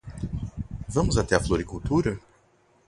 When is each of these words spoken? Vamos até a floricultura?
Vamos 0.89 1.15
até 1.15 1.35
a 1.35 1.39
floricultura? 1.39 2.19